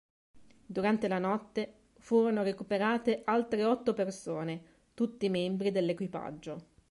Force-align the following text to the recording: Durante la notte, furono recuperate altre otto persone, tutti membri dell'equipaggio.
Durante 0.65 1.07
la 1.07 1.19
notte, 1.19 1.75
furono 1.99 2.41
recuperate 2.41 3.21
altre 3.23 3.65
otto 3.65 3.93
persone, 3.93 4.63
tutti 4.95 5.29
membri 5.29 5.69
dell'equipaggio. 5.69 6.65